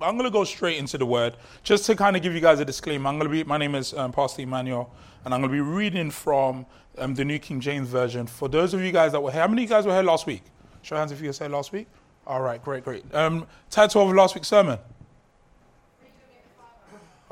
[0.00, 1.36] I'm going to go straight into the word.
[1.62, 3.76] Just to kind of give you guys a disclaimer, I'm going to be, my name
[3.76, 4.92] is um, Pastor Emmanuel,
[5.24, 6.66] and I'm going to be reading from
[6.98, 8.26] um, the New King James Version.
[8.26, 10.02] For those of you guys that were here, how many of you guys were here
[10.02, 10.42] last week?
[10.82, 11.86] Show hands if you were here last week.
[12.26, 13.04] All right, great, great.
[13.14, 14.80] Um, title of last week's sermon?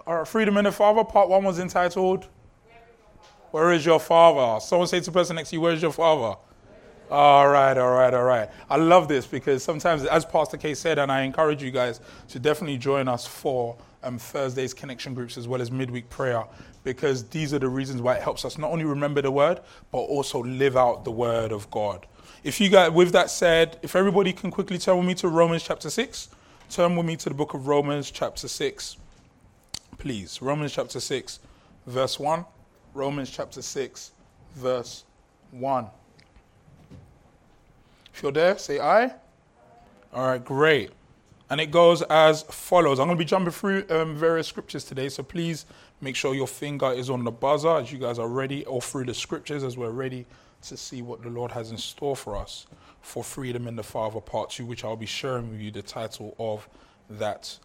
[0.06, 1.02] All right, Freedom in the Father.
[1.02, 2.28] Part one was entitled,
[3.50, 4.60] Where is your Father?
[4.60, 6.38] Someone say to the person next to you, Where is your Father?
[7.12, 8.48] All right, all right, all right.
[8.70, 12.38] I love this because sometimes, as Pastor K said, and I encourage you guys to
[12.38, 16.42] definitely join us for um, Thursday's connection groups as well as midweek prayer
[16.84, 19.98] because these are the reasons why it helps us not only remember the word but
[19.98, 22.06] also live out the word of God.
[22.44, 25.62] If you guys, with that said, if everybody can quickly turn with me to Romans
[25.62, 26.30] chapter 6,
[26.70, 28.96] turn with me to the book of Romans chapter 6,
[29.98, 30.40] please.
[30.40, 31.40] Romans chapter 6,
[31.86, 32.46] verse 1.
[32.94, 34.12] Romans chapter 6,
[34.56, 35.04] verse
[35.50, 35.88] 1.
[38.12, 39.14] If you're there, say aye.
[40.12, 40.90] All right, great.
[41.48, 42.98] And it goes as follows.
[42.98, 45.66] I'm going to be jumping through um, various scriptures today, so please
[46.00, 49.04] make sure your finger is on the buzzer as you guys are ready, or through
[49.04, 50.26] the scriptures as we're ready
[50.62, 52.66] to see what the Lord has in store for us
[53.00, 56.34] for Freedom in the Father, part two, which I'll be sharing with you the title
[56.38, 56.68] of
[57.10, 57.58] that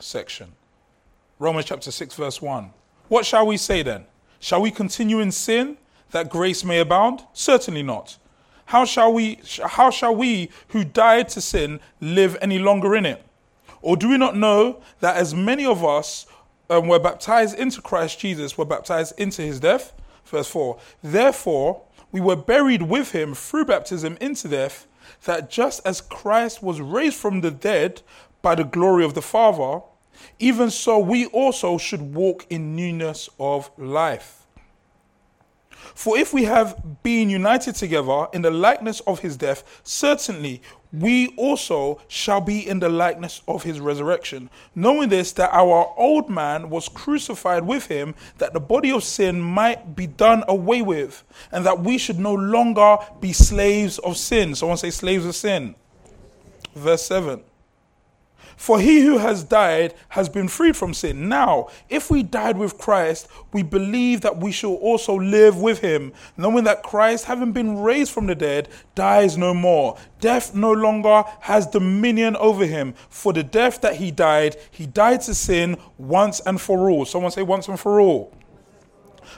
[0.00, 0.52] section.
[1.38, 2.70] Romans chapter 6, verse 1.
[3.08, 4.06] What shall we say then?
[4.40, 5.76] Shall we continue in sin
[6.10, 7.22] that grace may abound?
[7.32, 8.16] Certainly not.
[8.66, 13.24] How shall we, how shall we who died to sin live any longer in it?
[13.80, 16.26] Or do we not know that as many of us
[16.70, 19.92] um, were baptized into Christ Jesus were baptized into his death?
[20.24, 24.86] Verse 4 Therefore, we were buried with him through baptism into death,
[25.24, 28.02] that just as Christ was raised from the dead
[28.40, 29.82] by the glory of the Father,
[30.38, 34.41] even so we also should walk in newness of life.
[35.94, 41.28] For if we have been united together in the likeness of his death, certainly we
[41.36, 46.68] also shall be in the likeness of his resurrection, knowing this that our old man
[46.68, 51.64] was crucified with him, that the body of sin might be done away with, and
[51.64, 54.54] that we should no longer be slaves of sin.
[54.54, 55.74] Someone say, slaves of sin.
[56.74, 57.42] Verse 7.
[58.56, 61.28] For he who has died has been freed from sin.
[61.28, 66.12] Now, if we died with Christ, we believe that we shall also live with him,
[66.36, 69.96] knowing that Christ, having been raised from the dead, dies no more.
[70.20, 72.94] Death no longer has dominion over him.
[73.08, 77.04] For the death that he died, he died to sin once and for all.
[77.04, 78.32] Someone say, once and for all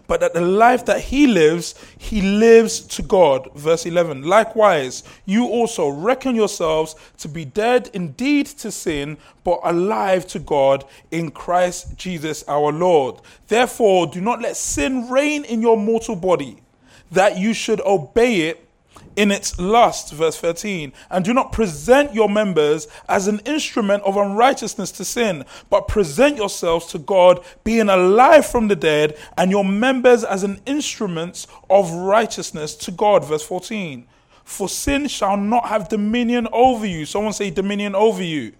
[0.06, 3.48] but that the life that he lives, he lives to God.
[3.54, 4.22] Verse 11.
[4.22, 10.84] Likewise, you also reckon yourselves to be dead indeed to sin, but alive to God
[11.10, 13.20] in Christ Jesus our Lord.
[13.48, 16.62] Therefore, do not let sin reign in your mortal body,
[17.10, 18.68] that you should obey it
[19.16, 24.16] in its lust, verse 13, and do not present your members as an instrument of
[24.16, 29.64] unrighteousness to sin, but present yourselves to God, being alive from the dead, and your
[29.64, 34.06] members as an instrument of righteousness to God, verse 14.
[34.44, 37.06] For sin shall not have dominion over you.
[37.06, 38.52] Someone say dominion over you.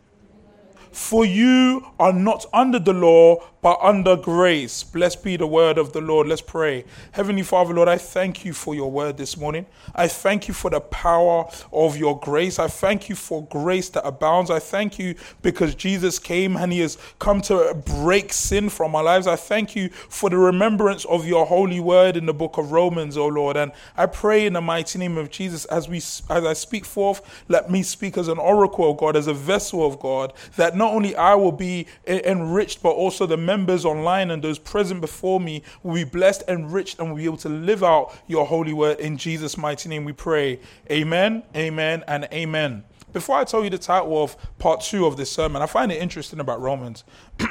[0.93, 4.85] For you are not under the law, but under grace.
[4.85, 6.29] Blessed be the word of the Lord.
[6.29, 6.85] Let's pray.
[7.13, 9.65] Heavenly Father, Lord, I thank you for your word this morning.
[9.95, 12.59] I thank you for the power of your grace.
[12.59, 14.51] I thank you for grace that abounds.
[14.51, 19.03] I thank you because Jesus came and he has come to break sin from our
[19.03, 19.27] lives.
[19.27, 23.17] I thank you for the remembrance of your holy word in the book of Romans,
[23.17, 23.57] O Lord.
[23.57, 27.23] And I pray in the mighty name of Jesus as we as I speak forth,
[27.49, 30.93] let me speak as an oracle of God, as a vessel of God, that not
[30.93, 35.63] only I will be enriched, but also the members online and those present before me
[35.85, 38.99] will be blessed, enriched, and will be able to live out your holy word.
[38.99, 40.59] In Jesus' mighty name we pray.
[40.91, 42.83] Amen, amen, and amen.
[43.13, 46.03] Before I tell you the title of part two of this sermon, I find it
[46.03, 47.05] interesting about Romans.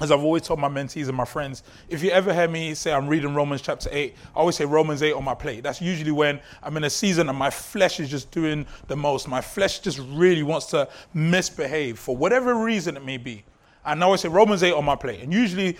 [0.00, 2.92] as I've always told my mentees and my friends, if you ever hear me say
[2.92, 5.62] I'm reading Romans chapter 8, I always say Romans 8 on my plate.
[5.62, 9.28] That's usually when I'm in a season and my flesh is just doing the most.
[9.28, 13.44] My flesh just really wants to misbehave for whatever reason it may be.
[13.84, 15.20] And now I say Romans 8 on my plate.
[15.20, 15.76] And usually,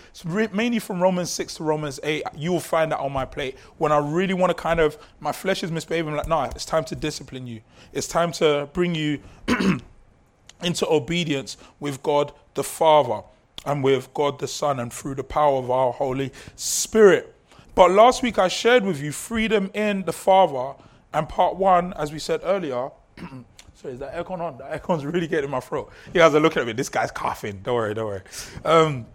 [0.53, 3.57] mainly from Romans 6 to Romans 8, you will find that on my plate.
[3.79, 6.65] When I really want to kind of, my flesh is misbehaving, I'm like, no, it's
[6.65, 7.61] time to discipline you.
[7.93, 9.21] It's time to bring you
[10.63, 13.23] into obedience with God the Father
[13.65, 17.35] and with God the Son and through the power of our Holy Spirit.
[17.75, 20.75] But last week I shared with you freedom in the Father,
[21.15, 22.91] and part one, as we said earlier.
[23.83, 24.59] sorry, is that aircon on?
[24.59, 25.93] The aircon's really getting in my throat.
[26.07, 26.73] You guys are looking at me.
[26.73, 27.61] This guy's coughing.
[27.63, 28.23] Don't worry, don't worry.
[28.65, 29.07] Um,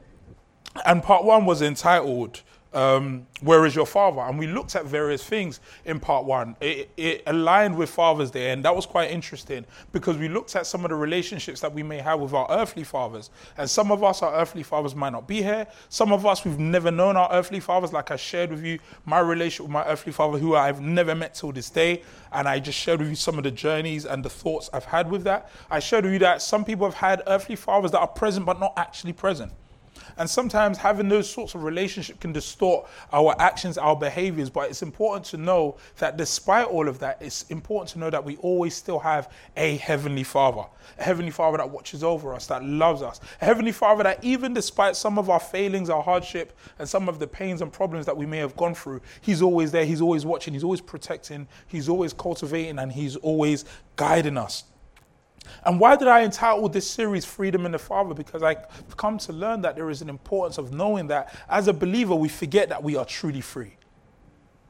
[0.85, 2.41] and part one was entitled
[2.77, 4.21] um, where is your father?
[4.21, 6.55] And we looked at various things in part one.
[6.61, 10.67] It, it, aligned with Father's Day, and that was quite interesting because we looked at
[10.67, 13.31] some of the relationships that we may have with our earthly fathers.
[13.57, 15.65] And some of us, our earthly fathers might not be here.
[15.89, 17.93] Some of us, we've never known our earthly fathers.
[17.93, 21.33] Like I shared with you, my relationship with my earthly father, who I've never met
[21.33, 22.03] till this day.
[22.31, 25.09] And I just shared with you some of the journeys and the thoughts I've had
[25.09, 25.49] with that.
[25.71, 28.59] I shared with you that some people have had earthly fathers that are present but
[28.59, 29.51] not actually present.
[30.17, 34.49] And sometimes having those sorts of relationships can distort our actions, our behaviors.
[34.49, 38.23] But it's important to know that despite all of that, it's important to know that
[38.23, 40.63] we always still have a Heavenly Father.
[40.99, 43.19] A Heavenly Father that watches over us, that loves us.
[43.41, 47.19] A Heavenly Father that, even despite some of our failings, our hardship, and some of
[47.19, 49.85] the pains and problems that we may have gone through, He's always there.
[49.85, 50.53] He's always watching.
[50.53, 51.47] He's always protecting.
[51.67, 52.79] He's always cultivating.
[52.79, 53.65] And He's always
[53.95, 54.63] guiding us.
[55.65, 58.13] And why did I entitle this series Freedom in the Father?
[58.13, 58.67] Because I've
[58.97, 62.29] come to learn that there is an importance of knowing that as a believer, we
[62.29, 63.73] forget that we are truly free.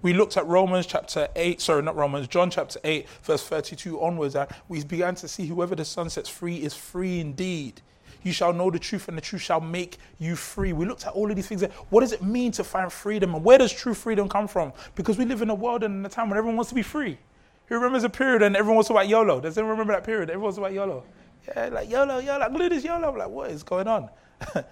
[0.03, 4.35] We looked at Romans chapter 8, sorry, not Romans, John chapter 8, verse 32 onwards,
[4.35, 7.81] and we began to see whoever the Son sets free is free indeed.
[8.23, 10.71] You shall know the truth, and the truth shall make you free.
[10.71, 11.63] We looked at all of these things.
[11.89, 14.71] What does it mean to find freedom, and where does true freedom come from?
[14.95, 16.83] Because we live in a world and in a time when everyone wants to be
[16.83, 17.17] free.
[17.67, 19.41] Who remembers a period and everyone was about YOLO?
[19.41, 20.29] Does anyone remember that period?
[20.29, 21.03] Everyone was about YOLO.
[21.47, 23.09] Yeah, like YOLO, YOLO, like, look this YOLO.
[23.09, 24.09] I'm like, what is going on?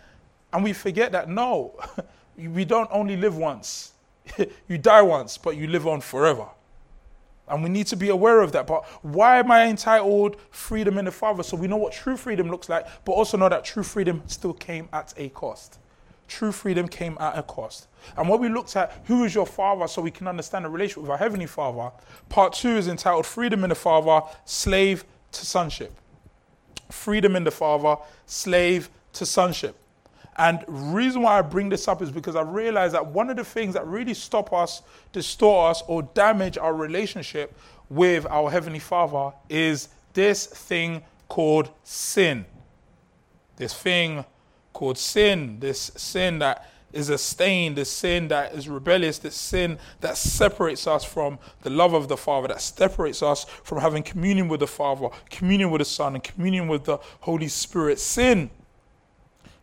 [0.54, 1.78] and we forget that no,
[2.38, 3.94] we don't only live once.
[4.68, 6.48] you die once, but you live on forever.
[7.48, 8.66] And we need to be aware of that.
[8.66, 11.44] But why am I entitled freedom in the Father?
[11.44, 14.54] So we know what true freedom looks like, but also know that true freedom still
[14.54, 15.80] came at a cost.
[16.28, 17.88] True freedom came at a cost.
[18.18, 21.04] And when we looked at who is your father so we can understand the relationship
[21.04, 21.92] with our heavenly father,
[22.30, 25.94] part two is entitled Freedom in the Father, Slave to Sonship.
[26.92, 29.76] Freedom in the Father, Slave to Sonship.
[30.38, 33.46] And reason why I bring this up is because I realize that one of the
[33.46, 34.82] things that really stop us,
[35.14, 37.58] distort us, or damage our relationship
[37.90, 42.46] with our Heavenly Father is this thing called sin.
[43.56, 44.26] This thing
[44.76, 49.80] called sin, this sin that is a stain, this sin that is rebellious, this sin
[50.02, 54.48] that separates us from the love of the Father, that separates us from having communion
[54.48, 58.00] with the Father, communion with the Son, and communion with the Holy Spirit.
[58.00, 58.50] Sin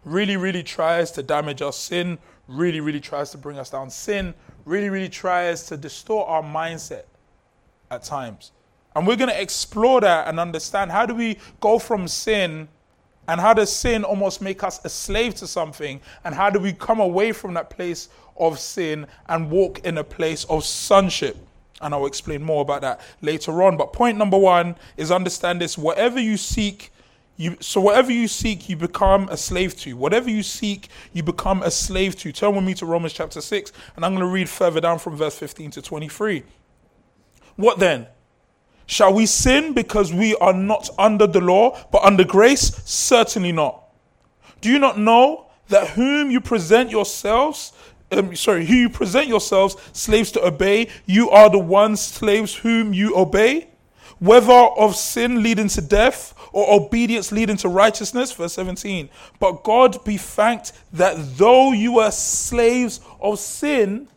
[0.05, 1.77] really, really tries to damage us.
[1.77, 2.19] Sin
[2.49, 3.89] really, really tries to bring us down.
[3.89, 4.35] Sin
[4.65, 7.05] really, really tries to distort our mindset
[7.91, 8.53] at times.
[8.95, 12.69] And we're going to explore that and understand how do we go from sin
[13.29, 16.01] and how does sin almost make us a slave to something?
[16.25, 20.05] And how do we come away from that place of sin and walk in a
[20.05, 21.37] place of sonship?
[21.81, 23.77] And I'll explain more about that later on.
[23.77, 26.93] But point number one is understand this whatever you seek,
[27.37, 29.95] you, so whatever you seek, you become a slave to.
[29.95, 32.33] Whatever you seek, you become a slave to.
[32.33, 35.17] Turn with me to Romans chapter 6, and I'm going to read further down from
[35.17, 36.45] verse 15 to 23.
[37.57, 38.07] What then?
[38.87, 42.81] Shall we sin because we are not under the law, but under grace?
[42.85, 43.83] Certainly not.
[44.61, 47.73] Do you not know that whom you present yourselves,
[48.11, 52.93] um, sorry, who you present yourselves slaves to obey, you are the ones slaves whom
[52.93, 53.69] you obey?
[54.19, 59.09] Whether of sin leading to death or obedience leading to righteousness, verse 17.
[59.41, 64.09] But God be thanked that though you were slaves of sin,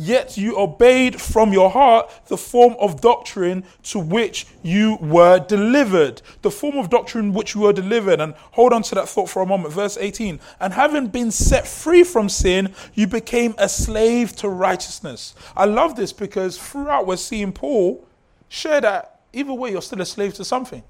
[0.00, 6.22] yet you obeyed from your heart the form of doctrine to which you were delivered.
[6.40, 8.18] The form of doctrine which you were delivered.
[8.18, 9.74] And hold on to that thought for a moment.
[9.74, 10.40] Verse 18.
[10.58, 15.34] And having been set free from sin, you became a slave to righteousness.
[15.54, 18.02] I love this because throughout we're seeing Paul
[18.48, 20.82] share that either way, you're still a slave to something.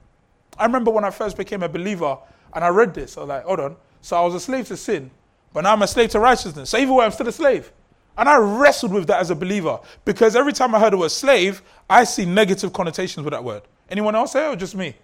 [0.56, 2.16] I remember when I first became a believer
[2.54, 3.76] and I read this, I was like, hold on.
[4.02, 5.10] So I was a slave to sin,
[5.52, 6.70] but now I'm a slave to righteousness.
[6.70, 7.72] So either way, I'm still a slave.
[8.20, 11.10] And I wrestled with that as a believer because every time I heard the word
[11.10, 13.62] slave, I see negative connotations with that word.
[13.88, 14.94] Anyone else say or just me?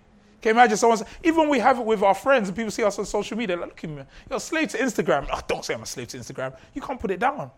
[0.43, 2.99] Can you imagine someone, even we have it with our friends and people see us
[2.99, 5.27] on social media, like, look at me, you're a slave to Instagram.
[5.33, 6.55] Oh, don't say I'm a slave to Instagram.
[6.75, 7.51] You can't put it down.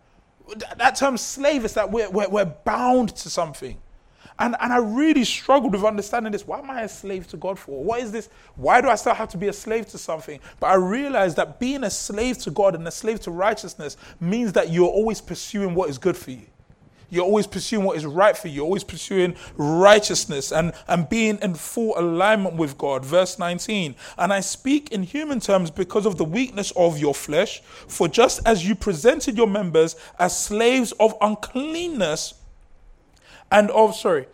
[0.76, 3.76] That term slave is that we're, we're, we're bound to something.
[4.38, 6.46] And, and I really struggled with understanding this.
[6.46, 7.82] Why am I a slave to God for?
[7.82, 8.28] What is this?
[8.54, 10.38] Why do I still have to be a slave to something?
[10.60, 14.52] But I realized that being a slave to God and a slave to righteousness means
[14.52, 16.46] that you're always pursuing what is good for you.
[17.10, 18.56] You're always pursuing what is right for you.
[18.56, 23.04] You're always pursuing righteousness and, and being in full alignment with God.
[23.04, 23.94] Verse 19.
[24.18, 27.60] And I speak in human terms because of the weakness of your flesh.
[27.60, 32.34] For just as you presented your members as slaves of uncleanness
[33.50, 34.26] and of sorry,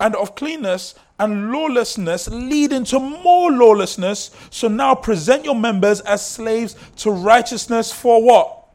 [0.00, 4.30] and of cleanness and lawlessness leading to more lawlessness.
[4.50, 8.66] So now present your members as slaves to righteousness for what?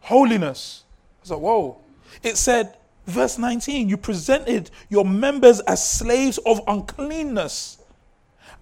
[0.00, 0.84] Holiness.
[0.84, 1.78] I was like, whoa.
[2.22, 2.76] It said,
[3.06, 7.78] verse 19, you presented your members as slaves of uncleanness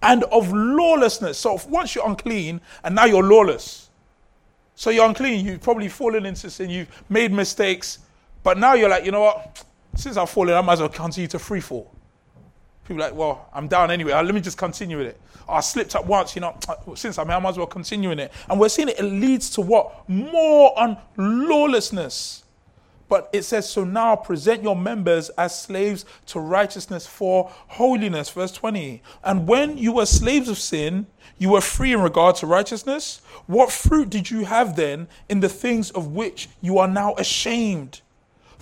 [0.01, 1.37] and of lawlessness.
[1.37, 3.89] So once you're unclean and now you're lawless.
[4.75, 7.99] So you're unclean, you've probably fallen into sin, you've made mistakes,
[8.43, 9.63] but now you're like, you know what?
[9.95, 11.93] Since I've fallen, I might as well continue to free fall.
[12.85, 14.11] People like, well, I'm down anyway.
[14.11, 15.21] Uh, let me just continue with it.
[15.47, 16.57] I slipped up once, you know,
[16.95, 18.31] since I'm here, I might as well continue in it.
[18.49, 20.07] And we're seeing it, it leads to what?
[20.09, 22.43] More on lawlessness.
[23.07, 28.29] But it says, so now present your members as slaves to righteousness for holiness.
[28.29, 29.01] Verse 20.
[29.23, 31.05] And when you were slaves of sin,
[31.37, 33.21] you were free in regard to righteousness.
[33.45, 38.01] What fruit did you have then in the things of which you are now ashamed?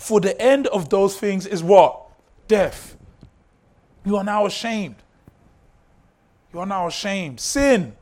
[0.02, 2.02] For the end of those things is what?
[2.48, 2.98] Death.
[4.04, 4.96] You are now ashamed.
[6.52, 7.40] You are now ashamed.
[7.40, 7.96] Sin.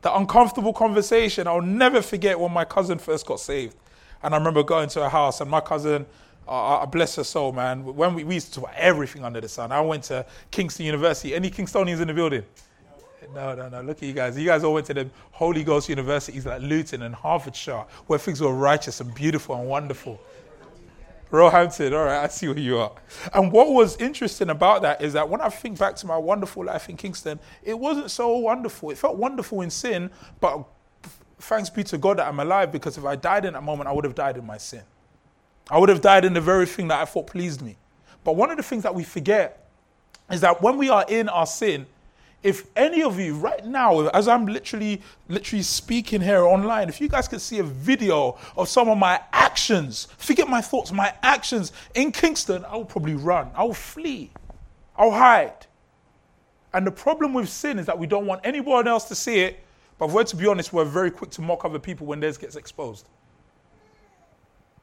[0.00, 1.46] The uncomfortable conversation.
[1.46, 3.76] I'll never forget when my cousin first got saved.
[4.20, 6.06] And I remember going to a house, and my cousin,
[6.48, 9.48] uh, uh bless her soul, man, when we, we used to talk everything under the
[9.48, 9.70] sun.
[9.70, 11.36] I went to Kingston University.
[11.36, 12.42] Any Kingstonians in the building?
[13.32, 13.80] No, no, no.
[13.80, 14.36] Look at you guys.
[14.36, 18.40] You guys all went to the Holy Ghost universities like Luton and Hertfordshire, where things
[18.40, 20.20] were righteous and beautiful and wonderful.
[21.32, 22.92] Roehampton, all right, I see where you are.
[23.32, 26.62] And what was interesting about that is that when I think back to my wonderful
[26.62, 28.90] life in Kingston, it wasn't so wonderful.
[28.90, 30.10] It felt wonderful in sin,
[30.40, 30.62] but
[31.40, 33.92] thanks be to God that I'm alive because if I died in that moment, I
[33.92, 34.82] would have died in my sin.
[35.70, 37.78] I would have died in the very thing that I thought pleased me.
[38.24, 39.70] But one of the things that we forget
[40.30, 41.86] is that when we are in our sin,
[42.42, 47.08] if any of you right now, as I'm literally, literally speaking here online, if you
[47.08, 51.72] guys could see a video of some of my actions, forget my thoughts, my actions
[51.94, 53.50] in Kingston, I will probably run.
[53.54, 54.30] I will flee.
[54.96, 55.66] I'll hide.
[56.74, 59.60] And the problem with sin is that we don't want anyone else to see it,
[59.98, 62.56] but we're to be honest, we're very quick to mock other people when theirs gets
[62.56, 63.08] exposed.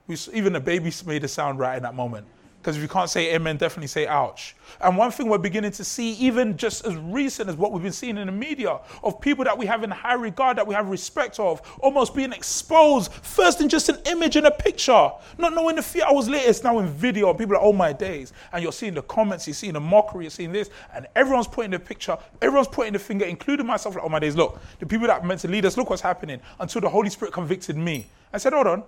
[0.07, 2.25] We, even the baby made a sound right in that moment.
[2.61, 4.53] Because if you can't say amen, definitely say ouch.
[4.81, 7.93] And one thing we're beginning to see, even just as recent as what we've been
[7.93, 10.89] seeing in the media, of people that we have in high regard, that we have
[10.89, 15.77] respect of, almost being exposed, first in just an image and a picture, not knowing
[15.77, 18.33] the few hours later, it's now in video, and people are, oh my days.
[18.51, 21.71] And you're seeing the comments, you're seeing the mockery, you're seeing this, and everyone's putting
[21.71, 25.07] the picture, everyone's putting the finger, including myself, like, oh my days, look, the people
[25.07, 28.07] that meant to lead us, look what's happening, until the Holy Spirit convicted me.
[28.33, 28.83] I said, hold on,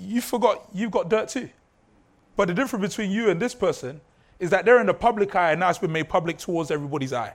[0.00, 1.48] you forgot you've got dirt too.
[2.36, 4.00] But the difference between you and this person
[4.38, 7.12] is that they're in the public eye and now it's been made public towards everybody's
[7.12, 7.34] eye.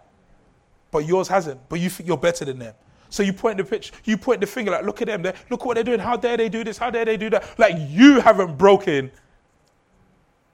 [0.91, 1.67] But yours hasn't.
[1.70, 2.75] But you think you're better than them.
[3.10, 5.75] So you point the pitch, you point the finger like, look at them, look what
[5.75, 6.00] they're doing.
[6.00, 6.77] How dare they do this?
[6.77, 7.60] How dare they do that?
[7.60, 9.12] Like you haven't broken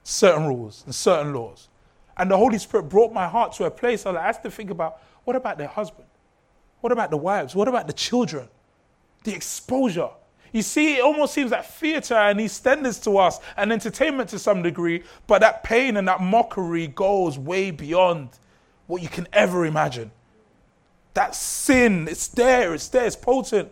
[0.02, 1.68] certain rules and certain laws.
[2.16, 5.00] And the Holy Spirit brought my heart to a place I had to think about
[5.24, 6.08] what about their husband?
[6.80, 7.54] What about the wives?
[7.54, 8.48] What about the children?
[9.24, 10.10] The exposure.
[10.52, 14.62] You see, it almost seems that theater and EastEnders to us and entertainment to some
[14.62, 18.30] degree, but that pain and that mockery goes way beyond
[18.86, 20.10] what you can ever imagine.
[21.14, 23.70] That sin, it's there, it's there, it's potent,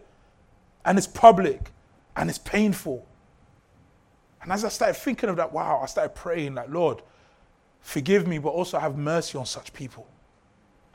[0.84, 1.70] and it's public,
[2.16, 3.06] and it's painful.
[4.42, 7.02] And as I started thinking of that, wow, I started praying, like, Lord,
[7.80, 10.06] forgive me, but also have mercy on such people.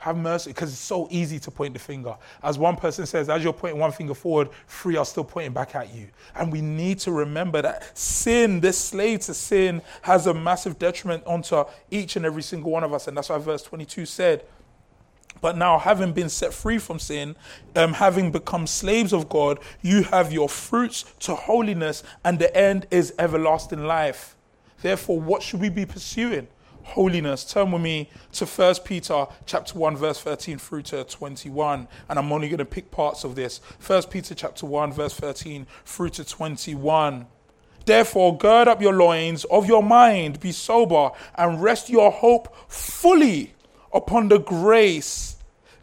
[0.02, 2.16] Have mercy, because it's so easy to point the finger.
[2.42, 5.76] As one person says, as you're pointing one finger forward, three are still pointing back
[5.76, 6.08] at you.
[6.34, 11.24] And we need to remember that sin, this slave to sin, has a massive detriment
[11.24, 13.06] onto each and every single one of us.
[13.06, 14.44] And that's why verse 22 said,
[15.40, 17.36] but now, having been set free from sin,
[17.76, 22.88] um, having become slaves of God, you have your fruits to holiness, and the end
[22.90, 24.34] is everlasting life.
[24.80, 26.48] Therefore, what should we be pursuing?
[26.84, 27.44] Holiness.
[27.44, 32.32] Turn with me to 1 Peter chapter 1 verse 13 through to 21 and I'm
[32.32, 33.60] only going to pick parts of this.
[33.86, 37.26] 1 Peter chapter 1 verse 13 through to 21.
[37.84, 43.54] Therefore gird up your loins of your mind, be sober and rest your hope fully
[43.92, 45.36] upon the grace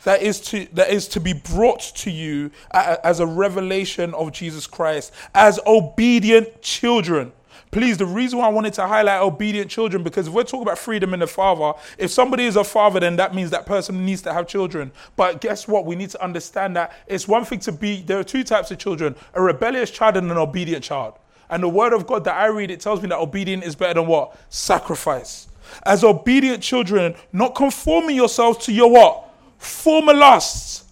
[0.04, 4.66] that is to that is to be brought to you as a revelation of Jesus
[4.66, 7.34] Christ as obedient children
[7.72, 10.80] Please, the reason why I wanted to highlight obedient children, because if we're talking about
[10.80, 14.24] freedom in the father, if somebody is a father, then that means that person needs
[14.24, 14.92] to have children.
[15.16, 15.86] But guess what?
[15.86, 18.80] We need to understand that it's one thing to be, there are two types of
[18.80, 21.14] children a rebellious child and an obedient child.
[21.52, 23.96] And the word of God that I read, it tells me that obedient is better
[23.96, 24.36] than what?
[24.50, 25.48] Sacrifice.
[25.84, 29.30] As obedient children, not conforming yourselves to your what?
[29.60, 30.86] Former lusts,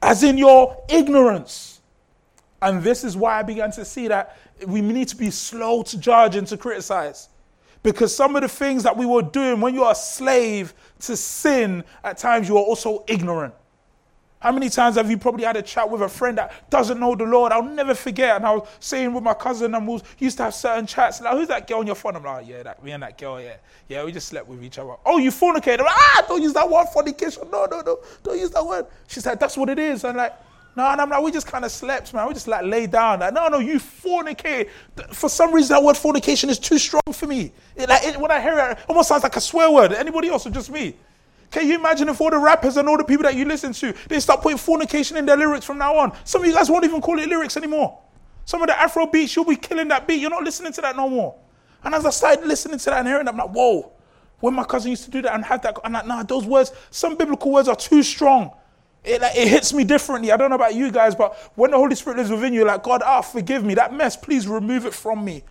[0.00, 1.80] as in your ignorance.
[2.60, 4.36] And this is why I began to see that
[4.66, 7.28] we need to be slow to judge and to criticize.
[7.82, 11.16] Because some of the things that we were doing when you are a slave to
[11.16, 13.54] sin, at times you are also ignorant.
[14.40, 17.16] How many times have you probably had a chat with a friend that doesn't know
[17.16, 17.50] the Lord?
[17.50, 18.36] I'll never forget.
[18.36, 21.20] And I was saying with my cousin, and we used to have certain chats.
[21.20, 22.14] Like, who's that girl on your phone?
[22.14, 23.56] I'm like, yeah, that me and that girl, yeah,
[23.88, 24.04] yeah.
[24.04, 24.94] We just slept with each other.
[25.04, 25.80] Oh, you fornicated?
[25.80, 27.50] Like, ah, don't use that word, fornication.
[27.50, 28.86] No, no, no, don't use that word.
[29.08, 30.04] She said, that's what it is.
[30.04, 30.34] And like,
[30.78, 32.28] no, and I'm like, we just kind of slept, man.
[32.28, 33.18] We just like lay down.
[33.18, 34.70] Like, no, no, you fornicate.
[35.10, 37.50] For some reason, that word fornication is too strong for me.
[37.74, 39.92] It, like, it, when I hear it, it almost sounds like a swear word.
[39.92, 40.94] Anybody else or just me?
[41.50, 43.92] Can you imagine if all the rappers and all the people that you listen to,
[44.06, 46.16] they start putting fornication in their lyrics from now on?
[46.22, 47.98] Some of you guys won't even call it lyrics anymore.
[48.44, 50.20] Some of the Afro beats, you'll be killing that beat.
[50.20, 51.34] You're not listening to that no more.
[51.82, 53.90] And as I started listening to that and hearing that, I'm like, whoa.
[54.38, 56.70] When my cousin used to do that and have that, I'm like, nah, those words,
[56.92, 58.52] some biblical words are too strong.
[59.08, 60.30] It, like, it hits me differently.
[60.30, 62.82] I don't know about you guys, but when the Holy Spirit lives within you, like,
[62.82, 63.74] God, ah, forgive me.
[63.74, 65.44] That mess, please remove it from me.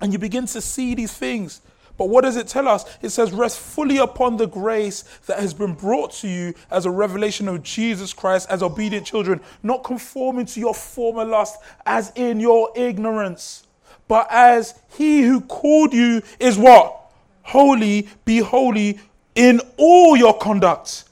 [0.00, 1.60] And you begin to see these things.
[1.96, 2.84] But what does it tell us?
[3.02, 6.90] It says, rest fully upon the grace that has been brought to you as a
[6.90, 12.40] revelation of Jesus Christ as obedient children, not conforming to your former lust as in
[12.40, 13.66] your ignorance,
[14.08, 17.00] but as he who called you is what?
[17.42, 18.98] Holy, be holy
[19.34, 21.04] in all your conduct.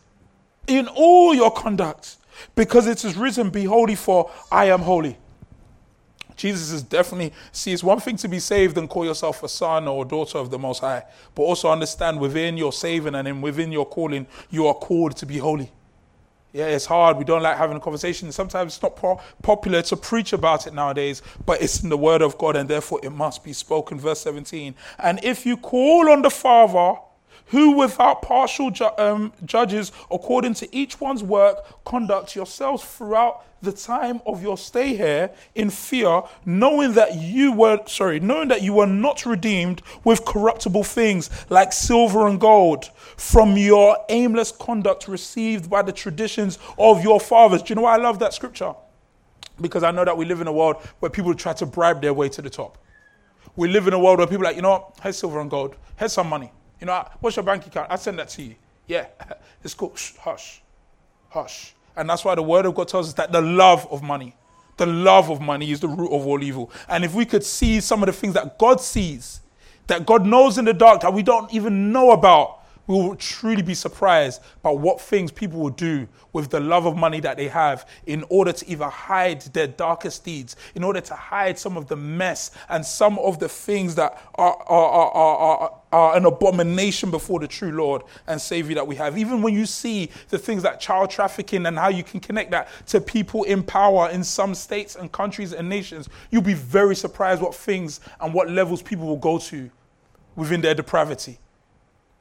[0.66, 2.16] In all your conduct.
[2.54, 5.19] Because it is written, Be holy, for I am holy.
[6.37, 9.87] Jesus is definitely, see, it's one thing to be saved and call yourself a son
[9.87, 11.04] or a daughter of the Most High,
[11.35, 15.26] but also understand within your saving and in within your calling, you are called to
[15.26, 15.71] be holy.
[16.52, 17.16] Yeah, it's hard.
[17.16, 18.31] We don't like having a conversation.
[18.33, 22.21] Sometimes it's not po- popular to preach about it nowadays, but it's in the Word
[22.21, 23.99] of God and therefore it must be spoken.
[23.99, 24.75] Verse 17.
[24.99, 26.99] And if you call on the Father,
[27.52, 33.71] who without partial ju- um, judges, according to each one's work, conduct yourselves throughout the
[33.71, 38.73] time of your stay here in fear, knowing that you were, sorry, knowing that you
[38.73, 42.87] were not redeemed with corruptible things like silver and gold
[43.18, 47.62] from your aimless conduct received by the traditions of your fathers.
[47.62, 48.75] Do you know why I love that scripture?
[49.61, 52.14] Because I know that we live in a world where people try to bribe their
[52.14, 52.78] way to the top.
[53.56, 55.76] We live in a world where people are like, you know here's silver and gold,
[55.99, 56.50] here's some money.
[56.82, 57.92] You know, what's your bank account?
[57.92, 58.56] I send that to you.
[58.88, 59.06] Yeah,
[59.62, 59.94] it's cool.
[59.94, 60.60] Shh, hush,
[61.28, 61.74] hush.
[61.94, 64.34] And that's why the word of God tells us that the love of money,
[64.78, 66.72] the love of money is the root of all evil.
[66.88, 69.42] And if we could see some of the things that God sees,
[69.87, 73.62] that God knows in the dark that we don't even know about, we will truly
[73.62, 77.49] be surprised by what things people will do with the love of money that they
[77.49, 81.87] have in order to either hide their darkest deeds, in order to hide some of
[81.87, 87.11] the mess and some of the things that are, are, are, are, are an abomination
[87.11, 89.16] before the true Lord and Savior that we have.
[89.16, 92.68] Even when you see the things like child trafficking and how you can connect that
[92.87, 97.40] to people in power in some states and countries and nations, you'll be very surprised
[97.40, 99.71] what things and what levels people will go to
[100.35, 101.38] within their depravity.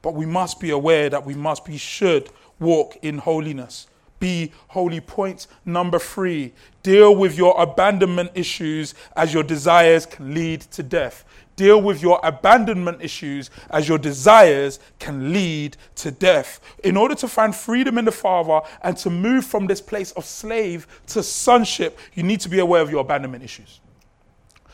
[0.02, 3.88] But we must be aware that we must be, should walk in holiness.
[4.20, 5.00] Be holy.
[5.02, 11.26] Point number three deal with your abandonment issues as your desires can lead to death.
[11.56, 16.60] Deal with your abandonment issues as your desires can lead to death.
[16.84, 20.24] In order to find freedom in the Father and to move from this place of
[20.24, 23.80] slave to sonship, you need to be aware of your abandonment issues.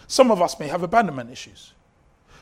[0.07, 1.73] Some of us may have abandonment issues.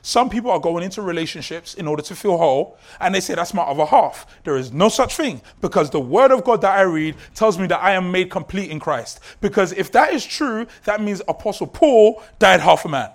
[0.05, 3.55] Some people are going into relationships in order to feel whole, and they say, That's
[3.55, 4.27] my other half.
[4.43, 7.65] There is no such thing because the word of God that I read tells me
[7.65, 9.19] that I am made complete in Christ.
[9.41, 13.09] Because if that is true, that means Apostle Paul died half a man.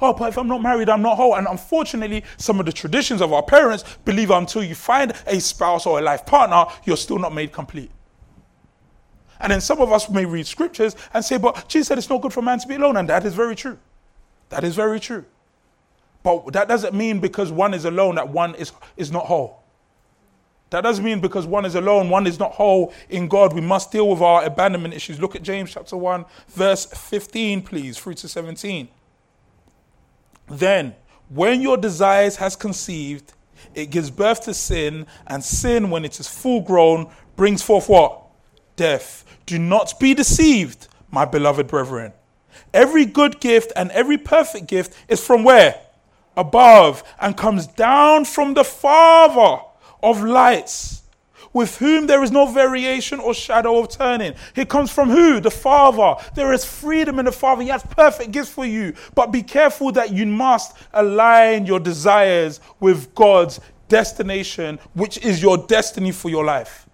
[0.00, 1.34] Oh, but if I'm not married, I'm not whole.
[1.34, 5.86] And unfortunately, some of the traditions of our parents believe until you find a spouse
[5.86, 7.90] or a life partner, you're still not made complete.
[9.40, 12.22] And then some of us may read scriptures and say, but Jesus said it's not
[12.22, 12.96] good for man to be alone.
[12.96, 13.76] And that is very true.
[14.48, 15.24] That is very true.
[16.22, 19.62] But that doesn't mean because one is alone that one is, is not whole.
[20.70, 23.52] That doesn't mean because one is alone, one is not whole in God.
[23.52, 25.20] We must deal with our abandonment issues.
[25.20, 28.88] Look at James chapter 1, verse 15, please, through to 17.
[30.48, 30.96] Then,
[31.28, 33.34] when your desires has conceived,
[33.74, 38.22] it gives birth to sin, and sin, when it is full grown, brings forth what?
[38.76, 39.24] Death.
[39.46, 42.12] Do not be deceived, my beloved brethren.
[42.74, 45.80] Every good gift and every perfect gift is from where?
[46.36, 49.62] Above, and comes down from the Father
[50.02, 51.02] of lights,
[51.52, 54.34] with whom there is no variation or shadow of turning.
[54.56, 55.38] He comes from who?
[55.38, 56.20] The Father.
[56.34, 57.62] There is freedom in the Father.
[57.62, 58.92] He has perfect gifts for you.
[59.14, 65.56] But be careful that you must align your desires with God's destination, which is your
[65.56, 66.88] destiny for your life.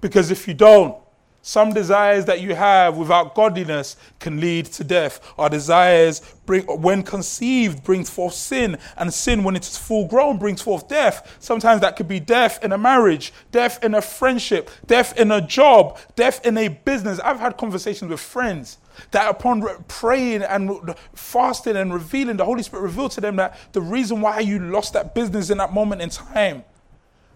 [0.00, 0.96] Because if you don't,
[1.42, 5.20] Some desires that you have without godliness can lead to death.
[5.38, 10.36] Our desires, bring, when conceived, brings forth sin, and sin, when it is full grown,
[10.36, 11.36] brings forth death.
[11.40, 15.40] Sometimes that could be death in a marriage, death in a friendship, death in a
[15.40, 17.18] job, death in a business.
[17.20, 18.76] I've had conversations with friends
[19.12, 23.80] that upon praying and fasting and revealing, the Holy Spirit revealed to them that the
[23.80, 26.64] reason why you lost that business in that moment in time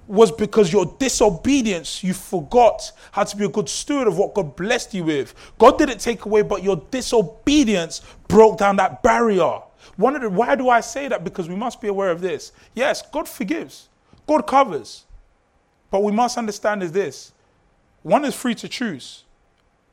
[0.07, 4.57] was because your disobedience, you forgot how to be a good steward of what God
[4.57, 5.35] blessed you with.
[5.59, 9.61] God didn't take away, but your disobedience broke down that barrier.
[9.97, 11.25] One of the, why do I say that?
[11.25, 12.53] Because we must be aware of this.
[12.75, 13.89] Yes, God forgives,
[14.27, 15.05] God covers.
[15.91, 17.33] But we must understand is this
[18.03, 19.25] one is free to choose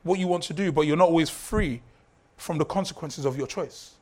[0.02, 1.80] what you want to do, but you're not always free
[2.36, 3.94] from the consequences of your choice.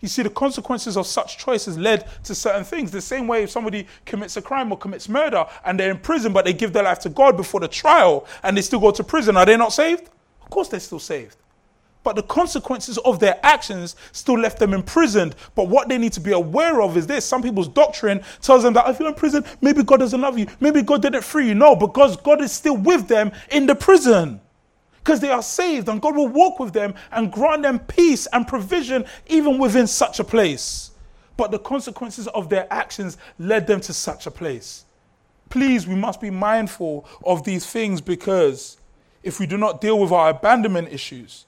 [0.00, 2.90] You see, the consequences of such choices led to certain things.
[2.90, 6.32] The same way if somebody commits a crime or commits murder and they're in prison,
[6.32, 9.04] but they give their life to God before the trial and they still go to
[9.04, 10.10] prison, are they not saved?
[10.42, 11.36] Of course, they're still saved.
[12.02, 15.36] But the consequences of their actions still left them imprisoned.
[15.54, 18.74] But what they need to be aware of is this some people's doctrine tells them
[18.74, 20.46] that if you're in prison, maybe God doesn't love you.
[20.60, 21.54] Maybe God didn't free you.
[21.54, 24.40] No, because God is still with them in the prison
[25.04, 28.48] because they are saved and God will walk with them and grant them peace and
[28.48, 30.92] provision even within such a place.
[31.36, 34.86] But the consequences of their actions led them to such a place.
[35.50, 38.78] Please, we must be mindful of these things because
[39.22, 41.44] if we do not deal with our abandonment issues,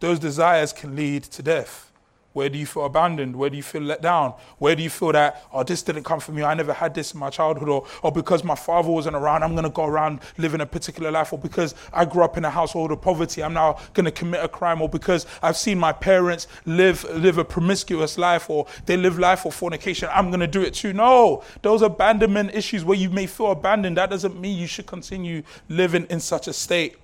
[0.00, 1.90] those desires can lead to death.
[2.34, 3.36] Where do you feel abandoned?
[3.36, 4.34] Where do you feel let down?
[4.58, 6.42] Where do you feel that, oh, this didn't come from me?
[6.42, 7.68] I never had this in my childhood.
[7.68, 11.12] Or, or because my father wasn't around, I'm going to go around living a particular
[11.12, 11.32] life.
[11.32, 14.42] Or because I grew up in a household of poverty, I'm now going to commit
[14.42, 14.82] a crime.
[14.82, 19.46] Or because I've seen my parents live, live a promiscuous life or they live life
[19.46, 20.92] of fornication, I'm going to do it too.
[20.92, 25.44] No, those abandonment issues where you may feel abandoned, that doesn't mean you should continue
[25.68, 26.96] living in such a state.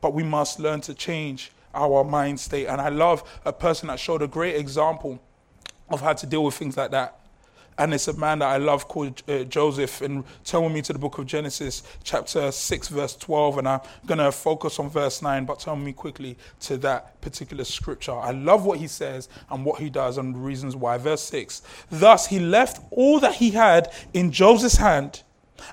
[0.00, 2.66] But we must learn to change our mind state.
[2.66, 5.22] And I love a person that showed a great example
[5.90, 7.18] of how to deal with things like that.
[7.78, 10.02] And it's a man that I love called uh, Joseph.
[10.02, 13.58] And turn with me to the book of Genesis, chapter 6, verse 12.
[13.58, 17.64] And I'm going to focus on verse 9, but turn me quickly to that particular
[17.64, 18.12] scripture.
[18.12, 20.98] I love what he says and what he does and the reasons why.
[20.98, 25.22] Verse 6 Thus he left all that he had in Joseph's hand,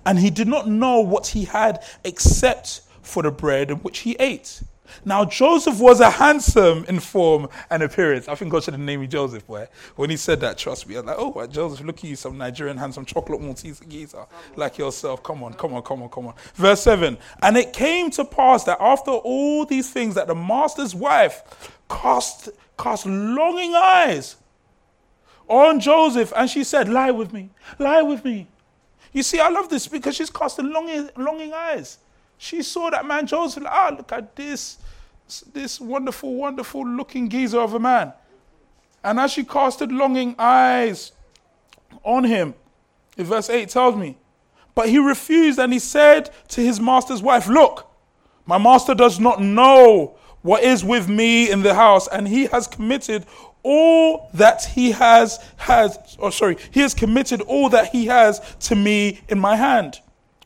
[0.05, 4.62] and he did not know what he had except for the bread which he ate.
[5.06, 8.28] Now, Joseph was a handsome in form and appearance.
[8.28, 9.67] I think God should have named me Joseph, boy.
[9.95, 12.38] When he said that, trust me, I was like, oh, Joseph, look at you, some
[12.38, 14.25] Nigerian handsome chocolate Maltese geezer
[14.56, 15.23] like yourself.
[15.23, 16.34] Come on, come on, come on, come on.
[16.56, 20.93] Verse 7 And it came to pass that after all these things, that the master's
[20.95, 24.36] wife cast, cast longing eyes
[25.47, 27.49] on Joseph, and she said, Lie with me,
[27.80, 28.47] lie with me.
[29.12, 31.97] You see, I love this because she's casting longing, longing eyes.
[32.41, 34.78] She saw that man Joseph, ah, look at this,
[35.52, 38.13] this wonderful, wonderful looking geezer of a man.
[39.04, 41.12] And as she casted longing eyes
[42.02, 42.54] on him,
[43.17, 44.17] verse 8 tells me,
[44.73, 47.91] but he refused and he said to his master's wife, Look,
[48.45, 52.67] my master does not know what is with me in the house, and he has
[52.67, 53.25] committed
[53.63, 58.75] all that he has has or sorry, he has committed all that he has to
[58.75, 59.99] me in my hand.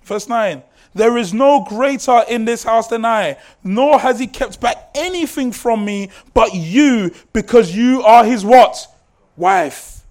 [0.04, 0.64] Verse 9.
[0.94, 5.52] There is no greater in this house than I, nor has he kept back anything
[5.52, 8.88] from me but you, because you are his what?
[9.36, 10.02] Wife.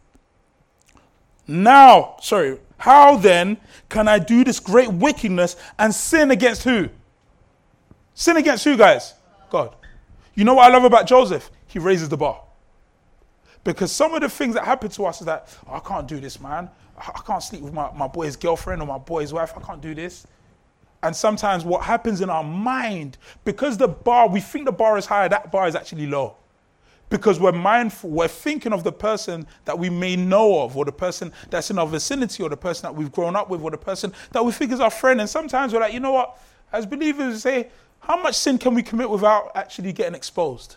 [1.46, 6.88] Now, sorry, how then can I do this great wickedness and sin against who?
[8.14, 9.14] Sin against who, guys?
[9.50, 9.74] God.
[10.34, 11.50] You know what I love about Joseph?
[11.66, 12.42] He raises the bar.
[13.64, 16.18] Because some of the things that happen to us is that, oh, I can't do
[16.18, 16.68] this, man.
[16.98, 19.52] I can't sleep with my, my boy's girlfriend or my boy's wife.
[19.56, 20.26] I can't do this.
[21.02, 25.06] And sometimes what happens in our mind, because the bar, we think the bar is
[25.06, 26.36] higher, that bar is actually low.
[27.08, 30.92] Because we're mindful, we're thinking of the person that we may know of, or the
[30.92, 33.76] person that's in our vicinity, or the person that we've grown up with, or the
[33.76, 35.20] person that we think is our friend.
[35.20, 36.38] And sometimes we're like, you know what?
[36.72, 37.68] As believers, we say,
[38.00, 40.76] how much sin can we commit without actually getting exposed?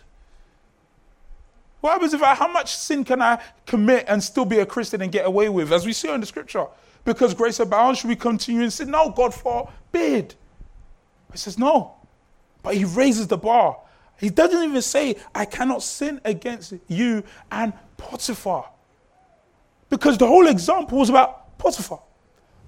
[1.80, 5.02] What happens if I, how much sin can I commit and still be a Christian
[5.02, 5.72] and get away with?
[5.72, 6.66] As we see in the scripture,
[7.06, 10.34] because grace abounds, should we continue and say, no, God forbid.
[11.32, 11.94] He says, no.
[12.62, 13.78] But he raises the bar.
[14.18, 18.68] He doesn't even say, I cannot sin against you and Potiphar.
[19.88, 22.02] Because the whole example was about Potiphar.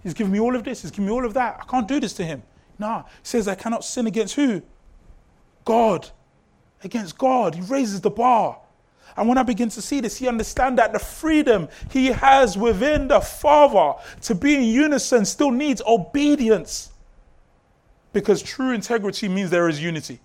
[0.04, 1.58] He's giving me all of this, he's giving me all of that.
[1.60, 2.42] I can't do this to him.
[2.78, 4.62] No, he says, I cannot sin against who?
[5.64, 6.08] God.
[6.84, 7.56] Against God.
[7.56, 8.60] He raises the bar.
[9.18, 13.08] And when I begin to see this, he understands that the freedom he has within
[13.08, 16.92] the Father to be in unison still needs obedience.
[18.12, 20.20] Because true integrity means there is unity.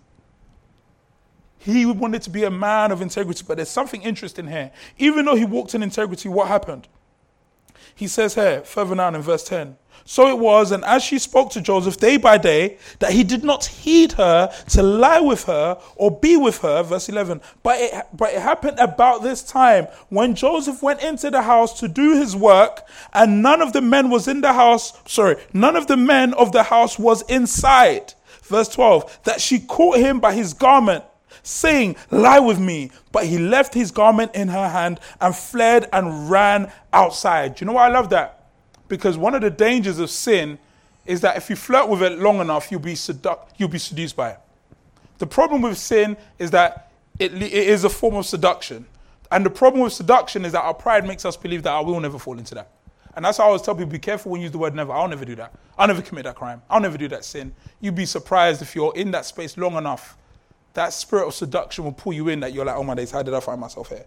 [1.58, 4.72] He wanted to be a man of integrity, but there's something interesting here.
[5.00, 6.88] Even though he walked in integrity, what happened?
[7.96, 11.52] He says here, further down in verse 10 So it was, and as she spoke
[11.52, 15.80] to Joseph day by day, that he did not heed her to lie with her
[15.96, 16.84] or be with her.
[16.84, 17.42] Verse 11.
[17.62, 21.88] But it, but it happened about this time when Joseph went into the house to
[21.88, 22.82] do his work,
[23.14, 24.94] and none of the men was in the house.
[25.08, 28.14] Sorry, none of the men of the house was inside.
[28.44, 29.22] Verse 12.
[29.24, 31.06] That she caught him by his garment
[31.44, 32.92] saying, Lie with me.
[33.12, 37.56] But he left his garment in her hand and fled and ran outside.
[37.56, 38.43] Do you know why I love that?
[38.94, 40.60] Because one of the dangers of sin
[41.06, 44.16] is that if you flirt with it long enough, you'll be, sedu- you'll be seduced
[44.16, 44.40] by it.
[45.18, 48.86] The problem with sin is that it, it is a form of seduction.
[49.32, 52.00] And the problem with seduction is that our pride makes us believe that I will
[52.00, 52.70] never fall into that.
[53.16, 54.92] And that's why I always tell people be careful when you use the word never.
[54.92, 55.54] I'll never do that.
[55.78, 56.62] I'll never commit that crime.
[56.70, 57.54] I'll never do that sin.
[57.82, 60.18] You'd be surprised if you're in that space long enough
[60.74, 63.22] that spirit of seduction will pull you in that you're like, oh my days, how
[63.22, 64.06] did I find myself here?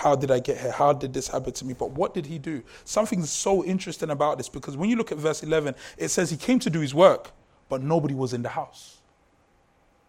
[0.00, 0.72] How did I get here?
[0.72, 1.74] How did this happen to me?
[1.74, 2.62] But what did he do?
[2.86, 6.38] Something so interesting about this because when you look at verse 11, it says he
[6.38, 7.32] came to do his work,
[7.68, 9.02] but nobody was in the house.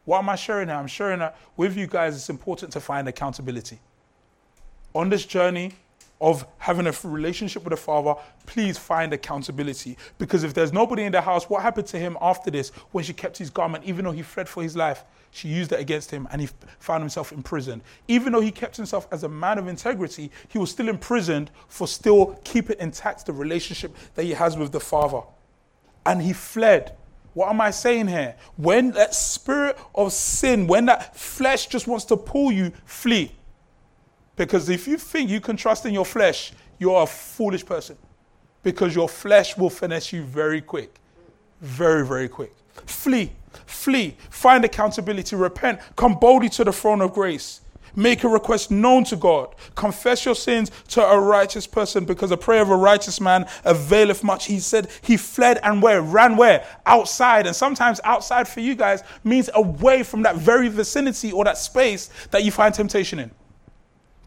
[0.06, 0.78] Why am I sharing that?
[0.78, 2.16] I'm sharing that with you guys.
[2.16, 3.80] It's important to find accountability.
[4.96, 5.74] On this journey,
[6.22, 8.14] of having a relationship with the Father,
[8.46, 9.98] please find accountability.
[10.20, 13.12] Because if there's nobody in the house, what happened to him after this when she
[13.12, 15.04] kept his garment, even though he fled for his life?
[15.32, 17.82] She used it against him and he found himself imprisoned.
[18.08, 21.88] Even though he kept himself as a man of integrity, he was still imprisoned for
[21.88, 25.22] still keeping intact the relationship that he has with the Father.
[26.06, 26.98] And he fled.
[27.34, 28.36] What am I saying here?
[28.58, 33.32] When that spirit of sin, when that flesh just wants to pull you, flee.
[34.36, 37.98] Because if you think you can trust in your flesh, you're a foolish person.
[38.64, 40.94] Because your flesh will finesse you very quick.
[41.62, 42.54] Very, very quick.
[42.86, 43.32] Flee.
[43.66, 44.16] Flee.
[44.30, 45.36] Find accountability.
[45.36, 45.80] Repent.
[45.96, 47.62] Come boldly to the throne of grace.
[47.96, 49.54] Make a request known to God.
[49.76, 54.24] Confess your sins to a righteous person because the prayer of a righteous man availeth
[54.24, 54.46] much.
[54.46, 56.02] He said he fled and where?
[56.02, 56.66] Ran where?
[56.86, 57.48] Outside.
[57.48, 62.10] And sometimes outside for you guys means away from that very vicinity or that space
[62.32, 63.32] that you find temptation in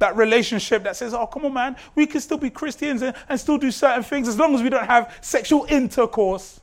[0.00, 3.38] that relationship that says, oh, come on, man, we can still be Christians and, and
[3.40, 6.60] still do certain things as long as we don't have sexual intercourse.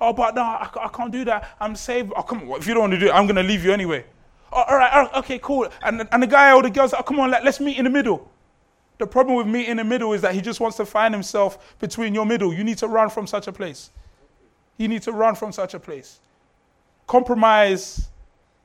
[0.00, 1.56] Oh, but no, I, I can't do that.
[1.60, 2.12] I'm saved.
[2.16, 3.72] Oh, come on, if you don't want to do it, I'm going to leave you
[3.72, 4.04] anyway.
[4.52, 5.68] Oh, all right, oh, okay, cool.
[5.82, 7.84] And, and the guy or the girl's like, oh, come on, let, let's meet in
[7.84, 8.30] the middle.
[8.98, 11.78] The problem with meeting in the middle is that he just wants to find himself
[11.78, 12.52] between your middle.
[12.52, 13.90] You need to run from such a place.
[14.76, 16.20] You need to run from such a place.
[17.06, 18.08] Compromise